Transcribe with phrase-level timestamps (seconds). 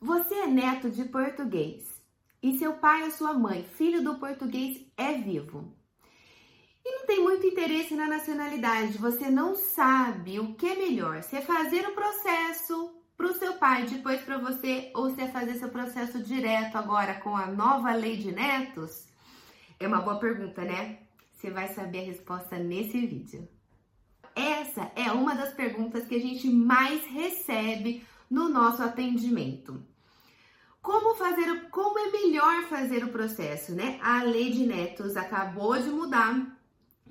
[0.00, 2.02] Você é neto de português
[2.42, 5.76] e seu pai ou sua mãe, filho do português, é vivo.
[6.82, 11.36] E não tem muito interesse na nacionalidade, você não sabe o que é melhor, se
[11.36, 15.56] é fazer o processo para o seu pai, depois para você, ou se é fazer
[15.56, 19.06] seu processo direto agora com a nova lei de netos?
[19.78, 21.00] É uma boa pergunta, né?
[21.34, 23.46] Você vai saber a resposta nesse vídeo.
[24.34, 29.89] Essa é uma das perguntas que a gente mais recebe no nosso atendimento.
[30.82, 33.98] Como fazer, como é melhor fazer o processo, né?
[34.02, 36.58] A lei de netos acabou de mudar,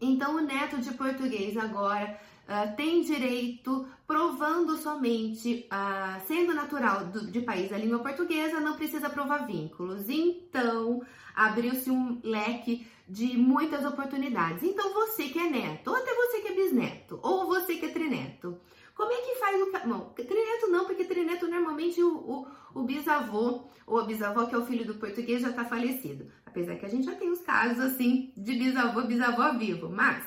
[0.00, 7.26] então o neto de português agora uh, tem direito, provando somente, uh, sendo natural do,
[7.30, 10.08] de país da língua portuguesa, não precisa provar vínculos.
[10.10, 11.02] Então
[11.34, 14.62] abriu-se um leque de muitas oportunidades.
[14.62, 17.90] Então você que é neto, ou até você que é bisneto, ou você que é
[17.90, 18.58] trineto,
[18.94, 19.88] como é que faz o.
[19.88, 24.58] Não, trineto não, porque trineto normalmente o, o, o bisavô ou a bisavó, que é
[24.58, 26.30] o filho do português, já está falecido.
[26.46, 30.24] Apesar que a gente já tem os casos assim de bisavô, bisavó vivo, mas.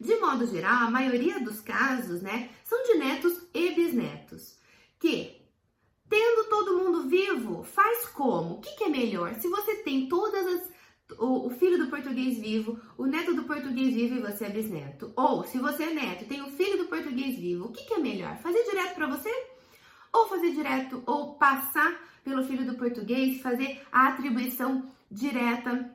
[0.00, 4.58] De modo geral, a maioria dos casos, né, são de netos e bisnetos.
[4.98, 5.42] Que,
[6.08, 8.54] tendo todo mundo vivo, faz como?
[8.54, 9.34] O que, que é melhor?
[9.34, 10.72] Se você tem todas as
[11.18, 15.12] o, o, filho do português vivo, o neto do português vivo e você é bisneto.
[15.14, 17.94] Ou, se você é neto e tem o filho do português vivo, o que, que
[17.94, 18.38] é melhor?
[18.38, 19.51] Fazer direto para você?
[20.12, 25.90] Ou fazer direto, ou passar pelo filho do português, fazer a atribuição direta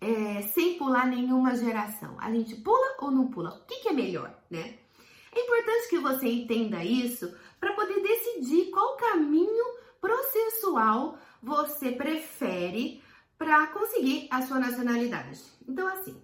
[0.00, 2.16] é, sem pular nenhuma geração.
[2.18, 3.50] A gente pula ou não pula?
[3.50, 4.78] O que, que é melhor, né?
[5.32, 9.64] É importante que você entenda isso para poder decidir qual caminho
[10.00, 13.02] processual você prefere
[13.36, 15.40] para conseguir a sua nacionalidade.
[15.68, 16.20] Então, assim,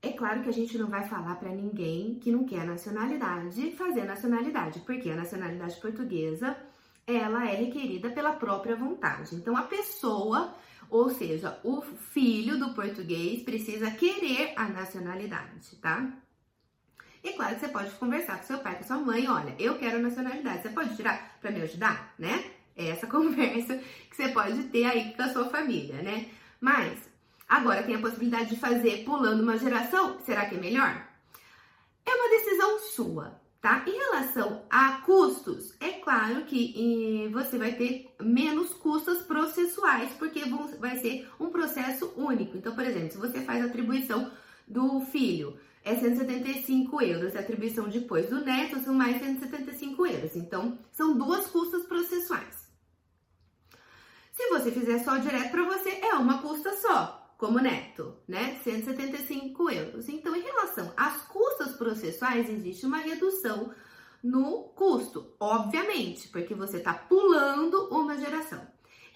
[0.00, 4.04] é claro que a gente não vai falar para ninguém que não quer nacionalidade fazer
[4.04, 6.56] nacionalidade, porque a nacionalidade portuguesa
[7.06, 9.34] ela é requerida pela própria vontade.
[9.34, 10.54] Então, a pessoa,
[10.90, 16.12] ou seja, o filho do português, precisa querer a nacionalidade, tá?
[17.24, 20.00] E claro que você pode conversar com seu pai, com sua mãe, olha, eu quero
[20.00, 22.52] nacionalidade, você pode tirar para me ajudar, né?
[22.76, 23.76] É essa conversa
[24.10, 26.28] que você pode ter aí com a sua família, né?
[26.60, 27.07] Mas
[27.48, 31.06] agora tem a possibilidade de fazer pulando uma geração, será que é melhor?
[32.04, 33.84] É uma decisão sua, tá?
[33.86, 40.42] Em relação a custos, é claro que você vai ter menos custos processuais, porque
[40.78, 42.56] vai ser um processo único.
[42.56, 44.30] Então, por exemplo, se você faz a atribuição
[44.66, 47.34] do filho, é 175 euros.
[47.34, 50.36] A atribuição depois do neto são mais 175 euros.
[50.36, 52.68] Então, são duas custas processuais.
[54.32, 58.58] Se você fizer só direto para você, é uma custa só, como neto, né?
[58.64, 60.08] 175 euros.
[60.08, 63.72] Então, em relação às custas processuais, existe uma redução
[64.22, 68.60] no custo, obviamente, porque você está pulando uma geração.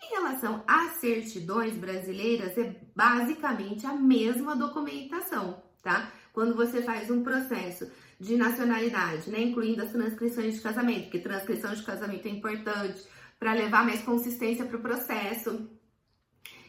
[0.05, 6.13] Em relação às certidões brasileiras, é basicamente a mesma documentação, tá?
[6.33, 7.91] Quando você faz um processo
[8.21, 13.05] de nacionalidade, né, incluindo as transcrições de casamento, que transcrição de casamento é importante,
[13.39, 15.69] para levar mais consistência para o processo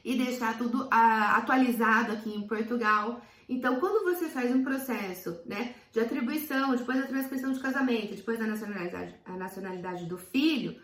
[0.03, 3.21] e deixar tudo uh, atualizado aqui em Portugal.
[3.47, 8.39] Então, quando você faz um processo né, de atribuição, depois da transcrição de casamento, depois
[8.39, 10.79] da nacionalidade, a nacionalidade do filho,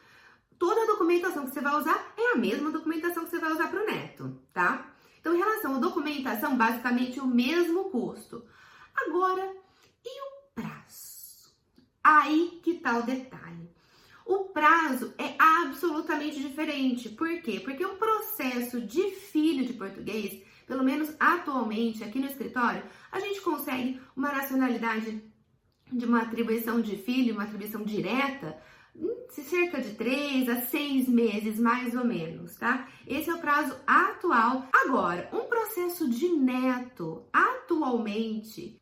[0.57, 3.67] toda a documentação que você vai usar é a mesma documentação que você vai usar
[3.67, 4.91] para o neto, tá?
[5.19, 8.45] Então, em relação à documentação, basicamente o mesmo custo.
[8.95, 9.53] Agora,
[10.03, 11.53] e o prazo?
[12.03, 13.69] Aí que tá o detalhe.
[14.29, 17.09] O prazo é absolutamente diferente.
[17.09, 17.59] Por quê?
[17.59, 23.41] Porque um processo de filho de português, pelo menos atualmente aqui no escritório, a gente
[23.41, 25.23] consegue uma nacionalidade
[25.91, 28.55] de uma atribuição de filho, uma atribuição direta,
[29.29, 32.87] cerca de três a seis meses, mais ou menos, tá?
[33.07, 34.67] Esse é o prazo atual.
[34.71, 38.78] Agora, um processo de neto, atualmente,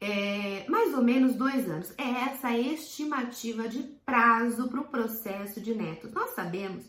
[0.00, 1.94] é, mais ou menos dois anos.
[1.96, 6.12] É essa a estimativa de prazo para o processo de netos.
[6.12, 6.84] Nós sabemos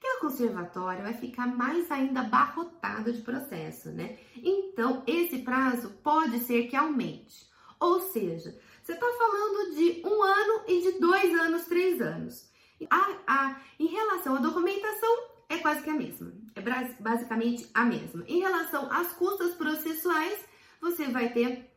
[0.00, 4.18] que a conservatória vai ficar mais ainda abarrotada de processo, né?
[4.36, 7.46] Então, esse prazo pode ser que aumente.
[7.80, 12.50] Ou seja, você está falando de um ano e de dois anos, três anos.
[12.90, 16.32] A, a, em relação à documentação, é quase que a mesma.
[16.54, 16.60] É
[17.00, 18.24] basicamente a mesma.
[18.26, 20.38] Em relação às custas processuais,
[20.80, 21.73] você vai ter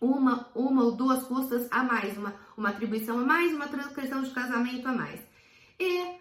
[0.00, 4.30] uma, uma ou duas custas a mais, uma, uma atribuição a mais, uma transcrição de
[4.30, 5.20] casamento a mais.
[5.78, 6.16] E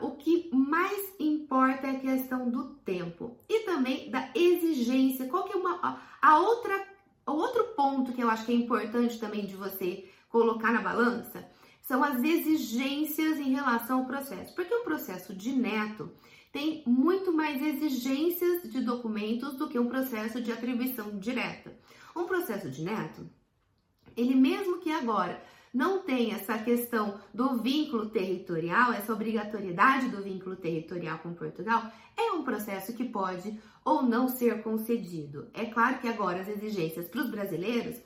[0.00, 5.28] o que mais importa é a questão do tempo e também da exigência.
[5.28, 6.86] Qual que é uma, a, outra,
[7.26, 11.48] outro ponto que eu acho que é importante também de você colocar na balança
[11.82, 14.54] são as exigências em relação ao processo.
[14.54, 16.10] Porque o processo de neto
[16.52, 21.76] tem muito mais exigências de documentos do que um processo de atribuição direta.
[22.14, 23.28] Um processo de neto,
[24.16, 25.42] ele mesmo que agora
[25.72, 32.32] não tem essa questão do vínculo territorial, essa obrigatoriedade do vínculo territorial com Portugal, é
[32.32, 35.48] um processo que pode ou não ser concedido.
[35.54, 37.96] É claro que agora as exigências para os brasileiros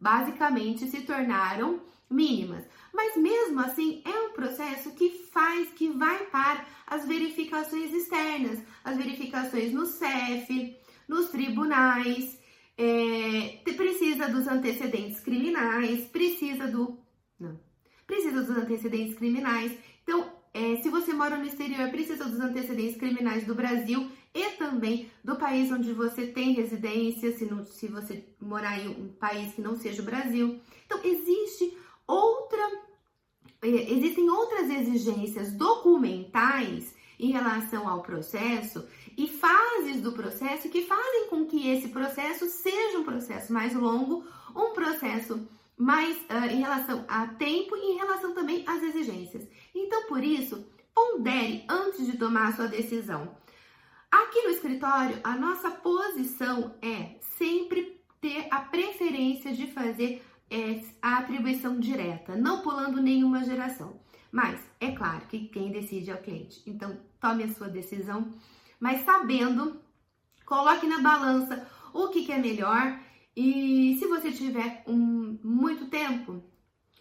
[0.00, 1.80] basicamente se tornaram
[2.10, 8.60] mínimas, mas mesmo assim é um processo que faz, que vai para as verificações externas,
[8.84, 10.76] as verificações no CEF,
[11.10, 12.38] nos tribunais,
[12.78, 16.96] é, precisa dos antecedentes criminais, precisa do.
[17.38, 17.58] Não.
[18.06, 19.76] Precisa dos antecedentes criminais.
[20.04, 25.10] Então, é, se você mora no exterior, precisa dos antecedentes criminais do Brasil e também
[25.24, 29.60] do país onde você tem residência, se, não, se você morar em um país que
[29.60, 30.60] não seja o Brasil.
[30.86, 32.62] Então, existe outra.
[33.62, 38.86] É, existem outras exigências documentais em relação ao processo
[39.16, 44.24] e fases do processo que fazem com que esse processo seja um processo mais longo,
[44.54, 45.46] um processo
[45.76, 49.48] mais uh, em relação a tempo e em relação também às exigências.
[49.74, 53.36] Então, por isso, pondere antes de tomar a sua decisão.
[54.10, 61.18] Aqui no escritório, a nossa posição é sempre ter a preferência de fazer é, a
[61.18, 63.98] atribuição direta, não pulando nenhuma geração.
[64.32, 66.62] Mas é claro que quem decide é o cliente.
[66.66, 68.32] Então, tome a sua decisão,
[68.78, 69.80] mas sabendo,
[70.46, 72.98] coloque na balança o que, que é melhor.
[73.36, 76.42] E se você tiver um, muito tempo,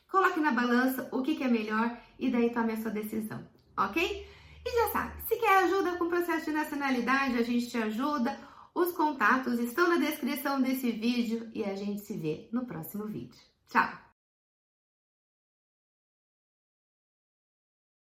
[0.09, 3.47] coloque na balança o que, que é melhor e daí tome a sua decisão,
[3.77, 4.27] ok?
[4.65, 8.37] E já sabe, se quer ajuda com o processo de nacionalidade, a gente te ajuda.
[8.73, 13.39] Os contatos estão na descrição desse vídeo e a gente se vê no próximo vídeo.
[13.67, 14.08] Tchau!